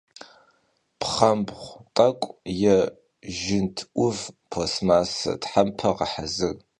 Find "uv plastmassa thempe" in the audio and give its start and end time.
4.03-5.89